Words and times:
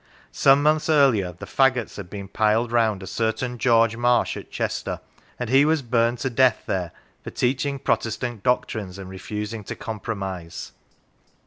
Some 0.31 0.63
months 0.63 0.89
earlier, 0.89 1.33
the 1.33 1.45
faggots 1.45 1.95
had 1.97 2.09
been 2.09 2.27
piled 2.27 2.71
round 2.71 3.03
a 3.03 3.05
certain 3.05 3.59
George 3.59 3.95
Marsh, 3.95 4.35
at 4.35 4.49
Chester, 4.49 4.99
and 5.37 5.47
he 5.47 5.63
was 5.63 5.83
burned 5.83 6.17
to 6.21 6.31
death 6.31 6.63
there, 6.65 6.91
for 7.23 7.29
teaching 7.29 7.77
Protestant 7.77 8.41
doctrines, 8.41 8.97
and 8.97 9.07
refusing 9.11 9.63
to 9.65 9.75
compromise. 9.75 10.71